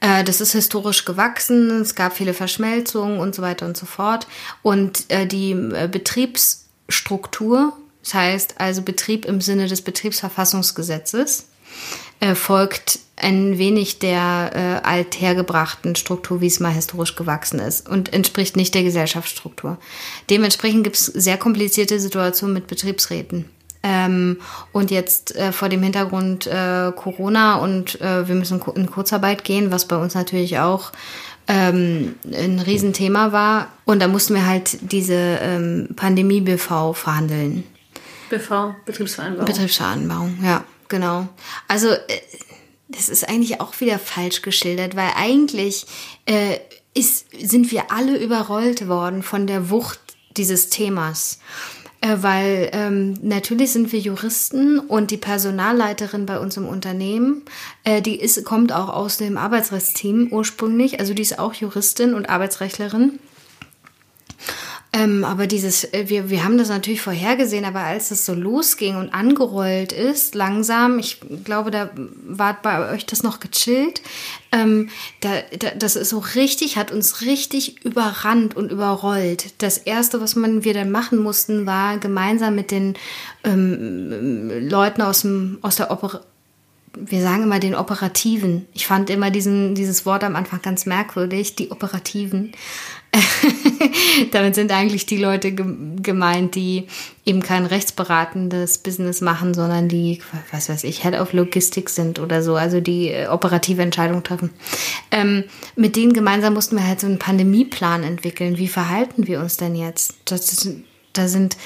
[0.00, 4.26] Äh, das ist historisch gewachsen, es gab viele Verschmelzungen und so weiter und so fort.
[4.62, 11.47] Und die Betriebsstruktur, das heißt also Betrieb im Sinne des Betriebsverfassungsgesetzes,
[12.34, 18.56] folgt ein wenig der äh, althergebrachten Struktur, wie es mal historisch gewachsen ist und entspricht
[18.56, 19.78] nicht der Gesellschaftsstruktur.
[20.30, 23.46] Dementsprechend gibt es sehr komplizierte Situationen mit Betriebsräten.
[23.82, 24.38] Ähm,
[24.72, 29.70] und jetzt äh, vor dem Hintergrund äh, Corona und äh, wir müssen in Kurzarbeit gehen,
[29.70, 30.90] was bei uns natürlich auch
[31.46, 33.68] ähm, ein Riesenthema war.
[33.84, 37.64] Und da mussten wir halt diese ähm, Pandemie-BV verhandeln.
[38.30, 39.46] BV, Betriebsvereinbarung.
[39.46, 41.28] Betriebsvereinbarung, ja, genau.
[41.66, 42.20] Also äh,
[42.88, 45.86] das ist eigentlich auch wieder falsch geschildert, weil eigentlich
[46.26, 46.58] äh,
[46.94, 50.00] ist, sind wir alle überrollt worden von der Wucht
[50.36, 51.38] dieses Themas.
[52.00, 57.42] Äh, weil ähm, natürlich sind wir Juristen und die Personalleiterin bei uns im Unternehmen,
[57.82, 62.28] äh, die ist, kommt auch aus dem Arbeitsrechtsteam ursprünglich, also die ist auch Juristin und
[62.28, 63.18] Arbeitsrechtlerin.
[64.90, 68.96] Ähm, aber dieses, äh, wir, wir haben das natürlich vorhergesehen, aber als es so losging
[68.96, 71.90] und angerollt ist, langsam, ich glaube, da
[72.26, 74.00] war bei euch das noch gechillt,
[74.50, 74.88] ähm,
[75.20, 79.52] da, da, das ist so richtig, hat uns richtig überrannt und überrollt.
[79.58, 82.94] Das erste, was man, wir dann machen mussten, war gemeinsam mit den
[83.44, 86.22] ähm, Leuten aus, dem, aus der Oper
[87.00, 88.66] wir sagen immer den Operativen.
[88.72, 92.52] Ich fand immer diesen, dieses Wort am Anfang ganz merkwürdig, die Operativen.
[94.32, 96.86] Damit sind eigentlich die Leute gemeint, die
[97.24, 102.42] eben kein rechtsberatendes Business machen, sondern die, was weiß ich, Head of Logistics sind oder
[102.42, 104.50] so, also die äh, operative Entscheidungen treffen.
[105.10, 105.44] Ähm,
[105.76, 108.58] mit denen gemeinsam mussten wir halt so einen Pandemieplan entwickeln.
[108.58, 110.14] Wie verhalten wir uns denn jetzt?
[110.24, 110.68] Das
[111.12, 111.56] da sind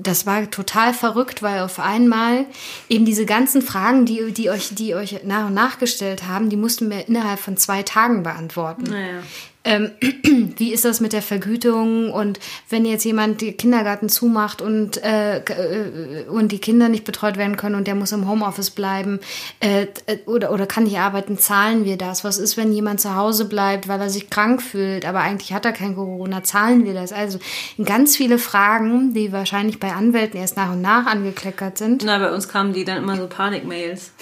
[0.00, 2.46] das war total verrückt, weil auf einmal
[2.88, 6.56] eben diese ganzen Fragen, die, die euch, die euch nach und nach gestellt haben, die
[6.56, 8.84] mussten wir innerhalb von zwei Tagen beantworten.
[8.84, 9.22] Naja.
[9.64, 9.90] Ähm,
[10.56, 15.38] wie ist das mit der Vergütung und wenn jetzt jemand den Kindergarten zumacht und, äh,
[15.38, 19.20] äh, und die Kinder nicht betreut werden können und der muss im Homeoffice bleiben
[19.60, 22.24] äh, äh, oder, oder kann nicht arbeiten, zahlen wir das?
[22.24, 25.64] Was ist, wenn jemand zu Hause bleibt, weil er sich krank fühlt, aber eigentlich hat
[25.64, 27.12] er kein Corona, zahlen wir das?
[27.12, 27.38] Also
[27.82, 32.02] ganz viele Fragen, die wahrscheinlich bei Anwälten erst nach und nach angekleckert sind.
[32.04, 34.12] Na, bei uns kamen die dann immer so Panikmails.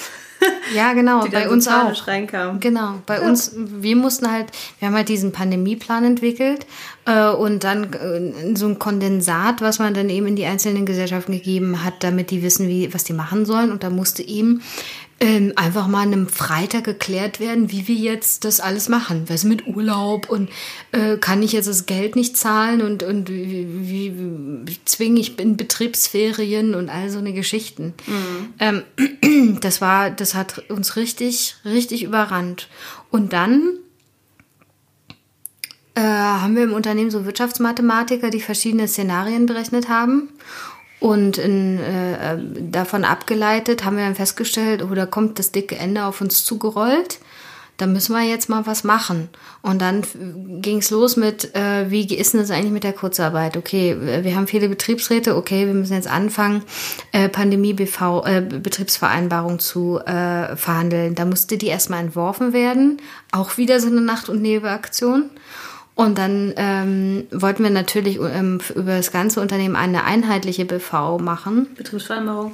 [0.74, 2.06] Ja, genau, bei uns auch.
[2.06, 2.60] Reinkam.
[2.60, 3.28] Genau, bei ja.
[3.28, 4.46] uns, wir mussten halt,
[4.78, 6.66] wir haben halt diesen Pandemieplan entwickelt
[7.04, 11.32] äh, und dann äh, so ein Kondensat, was man dann eben in die einzelnen Gesellschaften
[11.32, 13.70] gegeben hat, damit die wissen, wie, was die machen sollen.
[13.70, 14.62] Und da musste eben
[15.22, 19.26] ähm, einfach mal an einem Freitag geklärt werden, wie wir jetzt das alles machen.
[19.28, 20.50] Was mit Urlaub und
[20.90, 24.12] äh, kann ich jetzt das Geld nicht zahlen und, und wie, wie,
[24.66, 27.94] wie zwinge ich in Betriebsferien und all so eine Geschichten.
[28.08, 28.54] Mhm.
[28.58, 32.68] Ähm, das war, das hat uns richtig, richtig überrannt.
[33.12, 33.62] Und dann
[35.94, 40.30] äh, haben wir im Unternehmen so Wirtschaftsmathematiker, die verschiedene Szenarien berechnet haben.
[41.02, 42.38] Und in, äh,
[42.70, 47.18] davon abgeleitet haben wir dann festgestellt, oh, da kommt das dicke Ende auf uns zugerollt.
[47.76, 49.28] Da müssen wir jetzt mal was machen.
[49.62, 50.02] Und dann
[50.62, 53.56] ging es los mit, äh, wie ist denn das eigentlich mit der Kurzarbeit?
[53.56, 56.62] Okay, wir haben viele Betriebsräte, okay, wir müssen jetzt anfangen,
[57.10, 61.16] äh, Pandemie-BV, äh, Betriebsvereinbarung zu äh, verhandeln.
[61.16, 63.02] Da musste die erstmal entworfen werden.
[63.32, 65.30] Auch wieder so eine Nacht- und Nebelaktion.
[65.94, 71.68] Und dann ähm, wollten wir natürlich ähm, über das ganze Unternehmen eine einheitliche BV machen.
[71.76, 72.52] Betriebsvereinbarung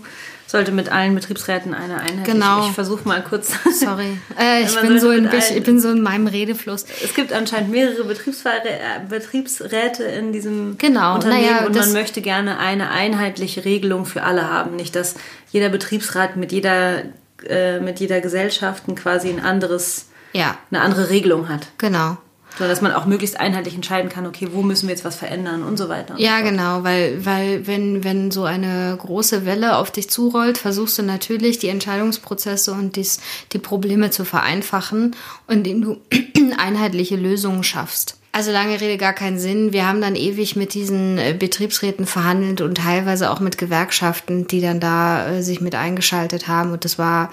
[0.48, 2.32] sollte mit allen Betriebsräten eine einheitliche.
[2.32, 2.66] Genau.
[2.66, 3.52] Ich versuche mal kurz.
[3.70, 6.86] Sorry, äh, ich, bin so in, ich, bin so in meinem Redefluss.
[7.04, 11.14] Es gibt anscheinend mehrere äh, Betriebsräte in diesem genau.
[11.14, 14.74] Unternehmen naja, und man möchte gerne eine einheitliche Regelung für alle haben.
[14.74, 15.14] Nicht, dass
[15.52, 17.02] jeder Betriebsrat mit jeder,
[17.46, 20.56] äh, mit jeder Gesellschaft quasi ein anderes, ja.
[20.70, 21.68] eine andere Regelung hat.
[21.78, 22.16] Genau
[22.58, 25.62] sondern dass man auch möglichst einheitlich entscheiden kann, okay, wo müssen wir jetzt was verändern
[25.62, 26.14] und so weiter.
[26.14, 30.58] Und ja, so genau, weil, weil wenn, wenn so eine große Welle auf dich zurollt,
[30.58, 33.20] versuchst du natürlich die Entscheidungsprozesse und dies,
[33.52, 35.14] die Probleme zu vereinfachen,
[35.46, 35.96] indem du
[36.58, 38.16] einheitliche Lösungen schaffst.
[38.32, 39.72] Also lange Rede gar keinen Sinn.
[39.72, 44.60] Wir haben dann ewig mit diesen äh, Betriebsräten verhandelt und teilweise auch mit Gewerkschaften, die
[44.60, 46.72] dann da äh, sich mit eingeschaltet haben.
[46.72, 47.32] Und das war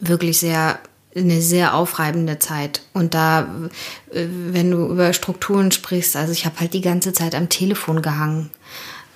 [0.00, 0.78] wirklich sehr
[1.16, 2.82] eine sehr aufreibende Zeit.
[2.92, 3.48] Und da,
[4.12, 8.02] äh, wenn du über Strukturen sprichst, also ich habe halt die ganze Zeit am Telefon
[8.02, 8.50] gehangen.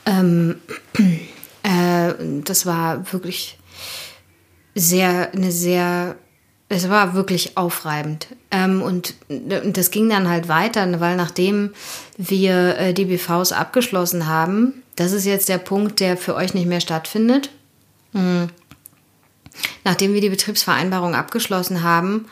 [0.07, 0.57] Ähm,
[1.63, 3.59] äh, das war wirklich
[4.75, 6.17] sehr, eine sehr
[6.73, 8.29] es war wirklich aufreibend.
[8.53, 11.71] Ähm, und, und das ging dann halt weiter, weil nachdem
[12.17, 16.67] wir äh, die BVs abgeschlossen haben, das ist jetzt der Punkt, der für euch nicht
[16.67, 17.51] mehr stattfindet.
[18.13, 18.51] Mhm.
[19.85, 22.27] Nachdem wir die Betriebsvereinbarung abgeschlossen haben,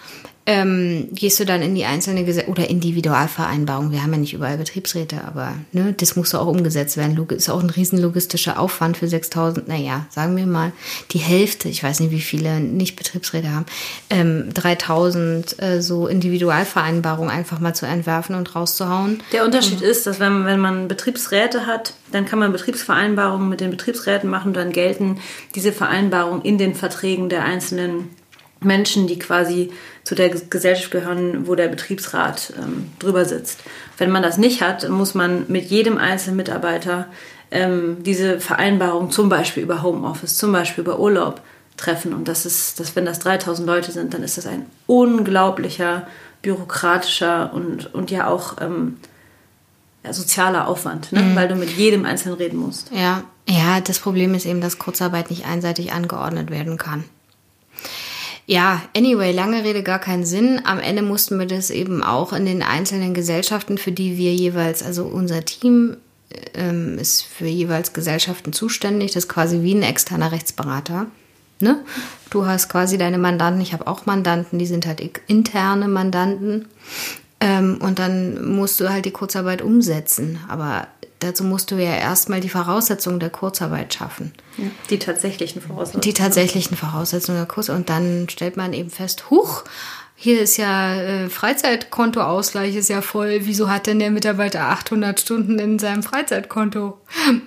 [0.49, 3.93] ähm, gehst du dann in die einzelne Gese oder Individualvereinbarung.
[3.93, 7.15] Wir haben ja nicht überall Betriebsräte, aber ne, das muss auch umgesetzt werden.
[7.17, 10.73] Log ist auch ein riesen logistischer Aufwand für 6000, naja, sagen wir mal
[11.11, 13.67] die Hälfte, ich weiß nicht, wie viele nicht Betriebsräte haben,
[14.09, 19.23] ähm, 3000 äh, so Individualvereinbarungen einfach mal zu entwerfen und rauszuhauen.
[19.33, 19.87] Der Unterschied mhm.
[19.87, 24.55] ist, dass wenn, wenn man Betriebsräte hat, dann kann man Betriebsvereinbarungen mit den Betriebsräten machen
[24.55, 25.19] dann gelten
[25.55, 28.09] diese Vereinbarungen in den Verträgen der einzelnen
[28.61, 29.71] Menschen, die quasi
[30.05, 33.61] zu der Gesellschaft gehören, wo der Betriebsrat ähm, drüber sitzt.
[33.99, 37.07] Wenn man das nicht hat, muss man mit jedem einzelnen Mitarbeiter
[37.51, 41.41] ähm, diese Vereinbarung zum Beispiel über Homeoffice, zum Beispiel über Urlaub
[41.77, 42.13] treffen.
[42.13, 46.07] Und das ist, dass wenn das 3000 Leute sind, dann ist das ein unglaublicher
[46.43, 48.99] bürokratischer und, und ja auch ähm,
[50.05, 51.21] ja, sozialer Aufwand, ne?
[51.21, 51.37] Mhm.
[51.37, 52.91] weil du mit jedem Einzelnen reden musst.
[52.93, 53.25] Ja.
[53.49, 57.05] ja, das Problem ist eben, dass Kurzarbeit nicht einseitig angeordnet werden kann.
[58.51, 60.63] Ja, anyway, lange Rede, gar keinen Sinn.
[60.65, 64.83] Am Ende mussten wir das eben auch in den einzelnen Gesellschaften, für die wir jeweils,
[64.83, 65.99] also unser Team
[66.55, 69.13] ähm, ist für jeweils Gesellschaften zuständig.
[69.13, 71.09] Das ist quasi wie ein externer Rechtsberater.
[71.61, 71.85] Ne?
[72.31, 76.69] Du hast quasi deine Mandanten, ich habe auch Mandanten, die sind halt interne Mandanten.
[77.41, 80.41] Ähm, und dann musst du halt die Kurzarbeit umsetzen.
[80.49, 80.89] Aber
[81.21, 84.33] dazu musst du ja erstmal die Voraussetzungen der Kurzarbeit schaffen.
[84.57, 86.03] Ja, die tatsächlichen Voraussetzungen.
[86.03, 87.81] Die tatsächlichen Voraussetzungen der Kurzarbeit.
[87.81, 89.65] Und dann stellt man eben fest, huch,
[90.21, 93.41] hier ist ja äh, Freizeitkontoausgleich ist ja voll.
[93.43, 96.99] Wieso hat denn der Mitarbeiter 800 Stunden in seinem Freizeitkonto?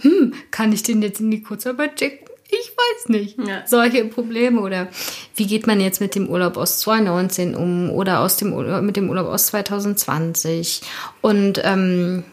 [0.01, 2.20] Hm, kann ich den jetzt in die Kurzarbeit schicken?
[2.51, 3.39] Ich weiß nicht.
[3.39, 3.65] Ja.
[3.65, 4.89] Solche Probleme oder
[5.35, 9.09] wie geht man jetzt mit dem Urlaub aus 2019 um oder aus dem mit dem
[9.09, 10.81] Urlaub aus 2020?
[11.21, 12.25] Und ähm,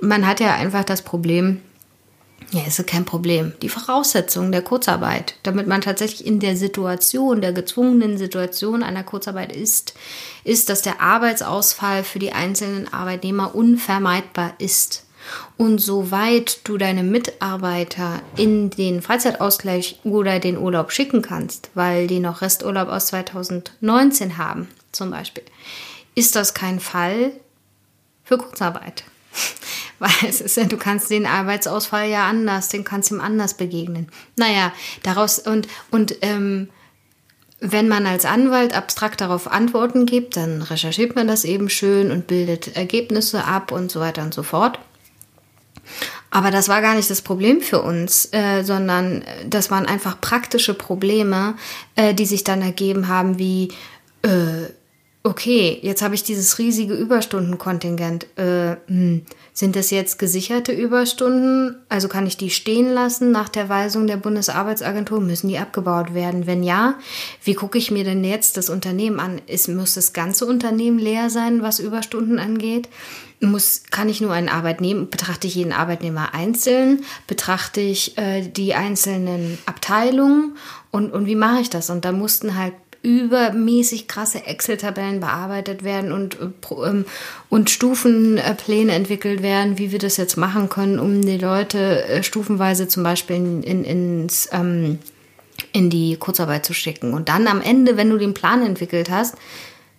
[0.00, 1.62] man hat ja einfach das Problem,
[2.50, 3.52] ja, ist kein Problem.
[3.62, 9.54] Die Voraussetzungen der Kurzarbeit, damit man tatsächlich in der Situation, der gezwungenen Situation einer Kurzarbeit
[9.54, 9.94] ist,
[10.44, 15.03] ist, dass der Arbeitsausfall für die einzelnen Arbeitnehmer unvermeidbar ist.
[15.56, 22.20] Und soweit du deine Mitarbeiter in den Freizeitausgleich oder den Urlaub schicken kannst, weil die
[22.20, 25.44] noch Resturlaub aus 2019 haben, zum Beispiel,
[26.14, 27.32] ist das kein Fall
[28.24, 29.04] für Kurzarbeit.
[29.98, 34.08] Weil es ist ja, du kannst den Arbeitsausfall ja anders, den kannst ihm anders begegnen.
[34.36, 36.68] Naja, daraus und, und ähm,
[37.60, 42.26] wenn man als Anwalt abstrakt darauf Antworten gibt, dann recherchiert man das eben schön und
[42.26, 44.78] bildet Ergebnisse ab und so weiter und so fort.
[46.30, 50.74] Aber das war gar nicht das Problem für uns, äh, sondern das waren einfach praktische
[50.74, 51.54] Probleme,
[51.94, 53.72] äh, die sich dann ergeben haben, wie
[54.22, 54.68] äh,
[55.26, 58.26] okay, jetzt habe ich dieses riesige Überstundenkontingent.
[58.36, 59.22] Äh, hm,
[59.54, 61.76] sind das jetzt gesicherte Überstunden?
[61.88, 65.20] Also kann ich die stehen lassen nach der Weisung der Bundesarbeitsagentur?
[65.20, 66.46] Müssen die abgebaut werden?
[66.46, 66.98] Wenn ja,
[67.42, 69.40] wie gucke ich mir denn jetzt das Unternehmen an?
[69.46, 72.90] Ist, muss das ganze Unternehmen leer sein, was Überstunden angeht?
[73.40, 77.02] Muss, kann ich nur einen Arbeitnehmer, betrachte ich jeden Arbeitnehmer einzeln?
[77.26, 80.56] Betrachte ich äh, die einzelnen Abteilungen?
[80.90, 81.90] Und, und wie mache ich das?
[81.90, 87.04] Und da mussten halt übermäßig krasse Excel-Tabellen bearbeitet werden und, äh, ähm,
[87.50, 92.88] und Stufenpläne entwickelt werden, wie wir das jetzt machen können, um die Leute äh, stufenweise
[92.88, 94.98] zum Beispiel in, in, ins, ähm,
[95.72, 97.12] in die Kurzarbeit zu schicken.
[97.12, 99.36] Und dann am Ende, wenn du den Plan entwickelt hast,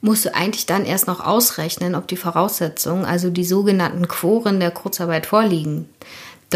[0.01, 4.71] musst du eigentlich dann erst noch ausrechnen, ob die Voraussetzungen, also die sogenannten Quoren der
[4.71, 5.89] Kurzarbeit vorliegen.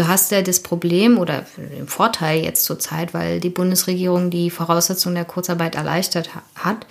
[0.00, 4.48] Du hast ja das Problem oder den Vorteil jetzt zur Zeit, weil die Bundesregierung die
[4.48, 6.86] Voraussetzungen der Kurzarbeit erleichtert hat,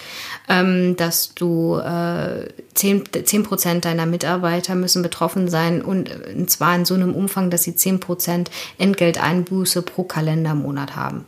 [0.48, 6.76] ähm, dass du äh, 10 Prozent deiner Mitarbeiter müssen betroffen sein und, und äh, zwar
[6.76, 11.26] in so einem Umfang, dass sie 10 Prozent Entgelteinbuße pro Kalendermonat haben.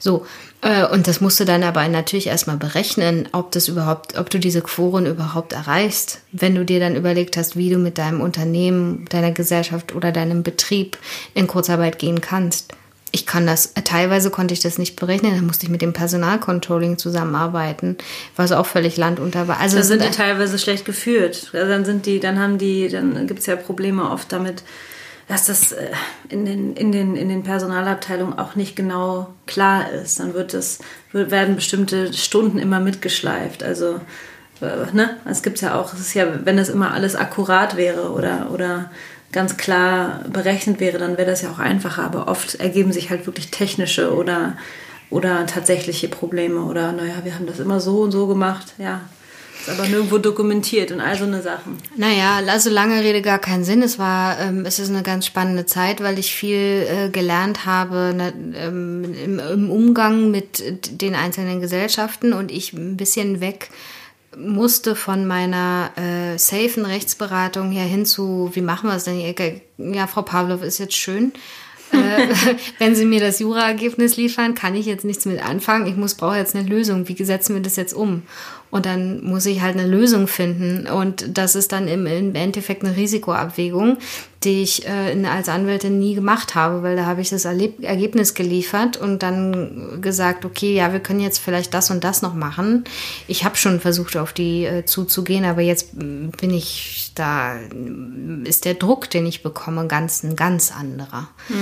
[0.00, 4.28] So, äh, und das musst du dann aber natürlich erstmal berechnen, ob das überhaupt, ob
[4.28, 6.20] du diese Quoren überhaupt erreichst.
[6.32, 10.42] Wenn du dir dann überlegt hast, wie du mit deinem Unternehmen, deiner Gesellschaft oder deinem
[10.42, 10.98] Betrieb
[11.32, 12.74] in Kurzarbeit gehen kannst.
[13.12, 16.96] Ich kann das, teilweise konnte ich das nicht berechnen, dann musste ich mit dem Personalcontrolling
[16.96, 17.96] zusammenarbeiten,
[18.36, 19.58] was auch völlig landunter war.
[19.58, 21.50] Also da sind die teilweise schlecht geführt.
[21.52, 24.62] Also dann sind die, dann haben die, dann gibt es ja Probleme oft damit,
[25.30, 25.90] dass das äh,
[26.28, 30.18] in den, in, den, in den Personalabteilungen auch nicht genau klar ist.
[30.18, 30.80] Dann wird es,
[31.12, 33.62] werden bestimmte Stunden immer mitgeschleift.
[33.62, 34.00] Also,
[34.60, 35.18] äh, ne?
[35.24, 38.90] Es gibt ja auch, es ist ja, wenn das immer alles akkurat wäre oder, oder
[39.30, 42.02] ganz klar berechnet wäre, dann wäre das ja auch einfacher.
[42.02, 44.56] Aber oft ergeben sich halt wirklich technische oder
[45.10, 49.00] oder tatsächliche Probleme oder naja, wir haben das immer so und so gemacht, ja.
[49.70, 51.78] Aber nirgendwo dokumentiert und all so eine Sachen.
[51.96, 53.82] Naja, also lange Rede gar keinen Sinn.
[53.82, 58.12] Es war, ähm, es ist eine ganz spannende Zeit, weil ich viel äh, gelernt habe
[58.14, 60.62] ne, ähm, im, im Umgang mit
[61.00, 63.70] den einzelnen Gesellschaften und ich ein bisschen weg
[64.36, 69.34] musste von meiner äh, safen Rechtsberatung her hin zu, wie machen wir es denn?
[69.78, 71.32] Ja, Frau Pavlov ist jetzt schön.
[71.92, 72.28] äh,
[72.78, 75.86] wenn Sie mir das Jura-Ergebnis liefern, kann ich jetzt nichts mit anfangen.
[75.86, 77.08] Ich muss brauche jetzt eine Lösung.
[77.08, 78.22] Wie setzen wir das jetzt um?
[78.70, 80.86] Und dann muss ich halt eine Lösung finden.
[80.86, 83.98] Und das ist dann im, im Endeffekt eine Risikoabwägung,
[84.44, 88.34] die ich äh, als Anwältin nie gemacht habe, weil da habe ich das Erleb Ergebnis
[88.34, 92.84] geliefert und dann gesagt, okay, ja, wir können jetzt vielleicht das und das noch machen.
[93.26, 97.56] Ich habe schon versucht, auf die äh, zuzugehen, aber jetzt bin ich da,
[98.44, 101.28] ist der Druck, den ich bekomme, ganz ein ganz anderer.
[101.48, 101.56] Hm.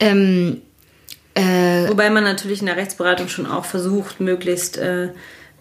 [0.00, 0.62] Ähm,
[1.34, 5.08] äh, Wobei man natürlich in der Rechtsberatung schon auch versucht, möglichst äh,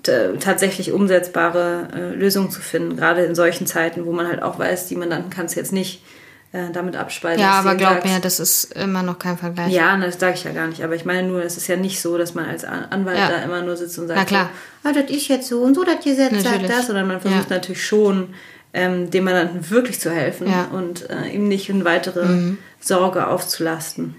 [0.03, 4.87] tatsächlich umsetzbare äh, Lösungen zu finden, gerade in solchen Zeiten, wo man halt auch weiß,
[4.87, 6.03] die Mandanten kann es jetzt nicht
[6.51, 7.41] äh, damit abspeisen.
[7.41, 9.71] Ja, aber glaub mir, das ist immer noch kein Vergleich.
[9.73, 10.83] Ja, das sage ich ja gar nicht.
[10.83, 13.29] Aber ich meine nur, es ist ja nicht so, dass man als Anwalt ja.
[13.29, 14.49] da immer nur sitzt und sagt, Na klar.
[14.83, 17.49] So, ah, das ist jetzt so und so, das Gesetz sagt das, sondern man versucht
[17.49, 17.55] ja.
[17.55, 18.35] natürlich schon,
[18.73, 20.65] ähm, dem Mandanten wirklich zu helfen ja.
[20.71, 22.57] und äh, ihm nicht eine weitere mhm.
[22.79, 24.15] Sorge aufzulasten.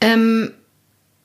[0.00, 0.52] Ähm,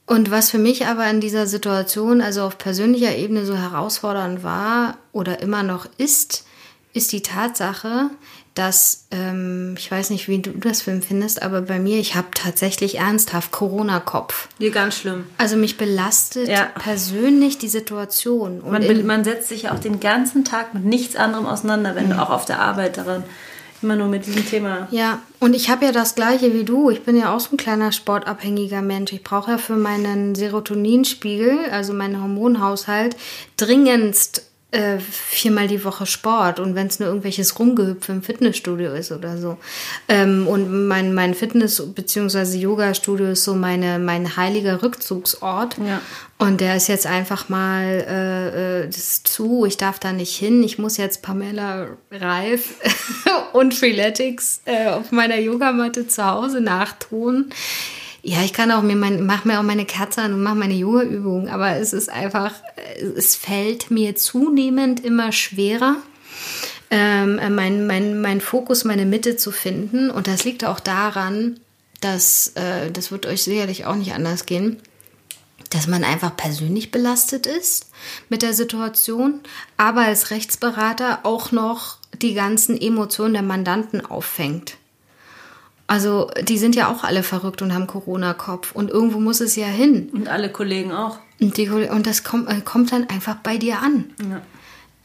[0.08, 4.98] und was für mich aber in dieser Situation, also auf persönlicher Ebene so herausfordernd war
[5.12, 6.46] oder immer noch ist,
[6.94, 8.10] ist die Tatsache,
[8.54, 12.28] dass, ähm, ich weiß nicht, wie du das Film findest, aber bei mir, ich habe
[12.34, 14.48] tatsächlich ernsthaft Corona-Kopf.
[14.60, 15.26] Ja, ganz schlimm.
[15.38, 16.68] Also mich belastet ja.
[16.80, 18.62] persönlich die Situation.
[18.62, 22.06] Und man, man setzt sich ja auch den ganzen Tag mit nichts anderem auseinander, wenn
[22.06, 22.12] mhm.
[22.12, 23.26] du auch auf der Arbeit daran
[23.86, 24.88] immer nur mit diesem Thema.
[24.92, 26.90] Ja, und ich habe ja das gleiche wie du.
[26.90, 29.14] Ich bin ja auch so ein kleiner sportabhängiger Mensch.
[29.14, 33.16] Ich brauche ja für meinen Serotoninspiegel, also meinen Hormonhaushalt,
[33.58, 39.12] dringendst äh, viermal die Woche Sport und wenn es nur irgendwelches Rumgehüpfe im Fitnessstudio ist
[39.12, 39.58] oder so.
[40.10, 42.58] Ähm, und mein, mein Fitness- bzw.
[42.58, 45.78] Yoga-Studio ist so meine, mein heiliger Rückzugsort.
[45.78, 46.02] Ja.
[46.38, 50.62] Und der ist jetzt einfach mal äh, äh das zu, ich darf da nicht hin.
[50.64, 52.76] Ich muss jetzt Pamela Reif
[53.54, 57.52] und Freeletics äh, auf meiner Yogamatte zu Hause nachtun.
[58.28, 60.74] Ja, ich kann auch mir mein, mach mir auch meine Kerze an und mache meine
[60.74, 62.54] Yoga-Übungen, aber es ist einfach,
[63.16, 65.98] es fällt mir zunehmend immer schwerer,
[66.90, 70.10] ähm, mein, mein, mein Fokus, meine Mitte zu finden.
[70.10, 71.60] Und das liegt auch daran,
[72.02, 74.78] dass, äh, das wird euch sicherlich auch nicht anders gehen,
[75.70, 77.92] dass man einfach persönlich belastet ist
[78.30, 79.42] mit der Situation,
[79.78, 84.78] aber als Rechtsberater auch noch die ganzen Emotionen der Mandanten auffängt.
[85.88, 89.68] Also die sind ja auch alle verrückt und haben Corona-Kopf und irgendwo muss es ja
[89.68, 90.10] hin.
[90.14, 91.20] Und alle Kollegen auch.
[91.40, 94.06] Und, die, und das kommt, äh, kommt dann einfach bei dir an.
[94.20, 94.42] Ja.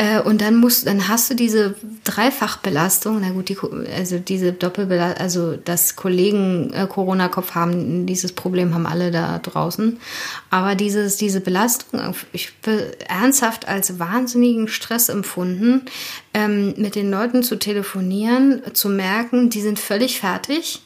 [0.01, 3.59] Äh, und dann musst, dann hast du diese Dreifachbelastung, na gut, die,
[3.95, 9.99] also diese Doppelbelastung, also dass Kollegen äh, Corona-Kopf haben, dieses Problem haben alle da draußen.
[10.49, 15.83] Aber dieses, diese Belastung, ich habe ernsthaft als wahnsinnigen Stress empfunden,
[16.33, 20.81] ähm, mit den Leuten zu telefonieren, zu merken, die sind völlig fertig,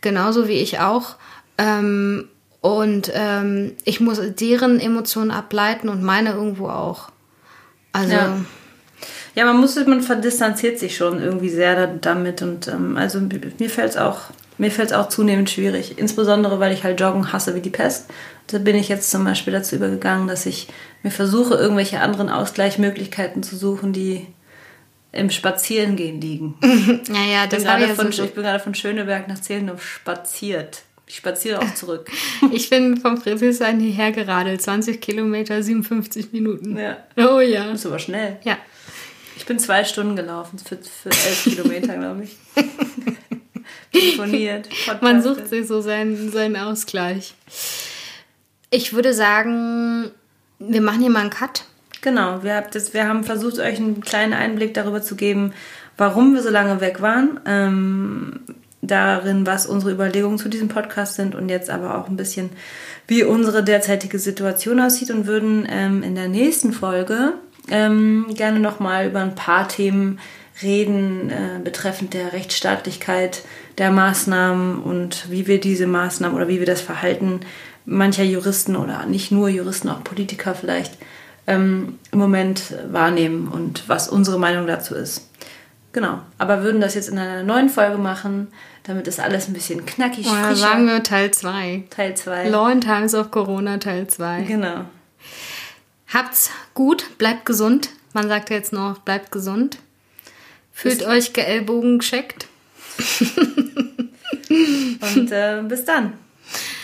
[0.00, 1.14] genauso wie ich auch.
[1.58, 2.26] Ähm,
[2.60, 7.12] und ähm, ich muss deren Emotionen ableiten und meine irgendwo auch.
[7.92, 8.12] Also.
[8.12, 8.36] Ja.
[9.34, 9.44] ja.
[9.44, 13.96] man muss, man verdistanziert sich schon irgendwie sehr damit und ähm, also mir fällt es
[13.96, 14.20] auch,
[14.58, 15.98] mir fällt auch zunehmend schwierig.
[15.98, 18.06] Insbesondere, weil ich halt Joggen hasse wie die Pest.
[18.48, 20.68] Da bin ich jetzt zum Beispiel dazu übergegangen, dass ich
[21.02, 24.26] mir versuche, irgendwelche anderen Ausgleichsmöglichkeiten zu suchen, die
[25.12, 26.56] im Spazierengehen liegen.
[27.08, 30.82] ja, ja, das bin ja von, Ich bin gerade von Schöneberg nach Zehlendorf spaziert.
[31.08, 32.10] Ich spaziere auch zurück.
[32.52, 34.60] ich bin vom Friedrichshain hierher geradelt.
[34.60, 36.76] 20 Kilometer, 57 Minuten.
[36.76, 36.98] Ja.
[37.16, 37.66] Oh ja.
[37.66, 38.38] Das ist aber schnell.
[38.44, 38.58] Ja.
[39.36, 42.36] Ich bin zwei Stunden gelaufen für, für elf Kilometer, glaube ich.
[43.92, 44.68] Telefoniert.
[45.00, 47.34] Man sucht sich so seinen, seinen Ausgleich.
[48.70, 50.10] Ich würde sagen,
[50.58, 51.64] wir machen hier mal einen Cut.
[52.00, 55.54] Genau, wir, habt das, wir haben versucht, euch einen kleinen Einblick darüber zu geben,
[55.96, 57.40] warum wir so lange weg waren.
[57.46, 58.40] Ähm,
[58.90, 62.50] darin, was unsere Überlegungen zu diesem Podcast sind und jetzt aber auch ein bisschen,
[63.06, 67.34] wie unsere derzeitige Situation aussieht und würden ähm, in der nächsten Folge
[67.70, 70.18] ähm, gerne nochmal über ein paar Themen
[70.62, 73.42] reden äh, betreffend der Rechtsstaatlichkeit
[73.78, 77.40] der Maßnahmen und wie wir diese Maßnahmen oder wie wir das Verhalten
[77.84, 80.98] mancher Juristen oder nicht nur Juristen, auch Politiker vielleicht
[81.46, 85.30] ähm, im Moment wahrnehmen und was unsere Meinung dazu ist.
[85.92, 86.20] Genau.
[86.36, 88.48] Aber würden das jetzt in einer neuen Folge machen,
[88.88, 90.26] damit ist alles ein bisschen knackig.
[90.26, 90.56] Oder frischer.
[90.56, 91.84] sagen wir Teil 2.
[91.90, 92.48] Teil 2.
[92.48, 94.42] Law Times of Corona Teil 2.
[94.42, 94.86] Genau.
[96.08, 97.90] Habt's gut, bleibt gesund.
[98.14, 99.76] Man sagt jetzt noch, bleibt gesund.
[100.72, 102.46] Fühlt euch geellbogen gescheckt.
[104.48, 106.14] Und äh, bis dann.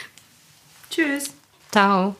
[0.90, 1.30] Tschüss.
[1.72, 2.16] Ciao.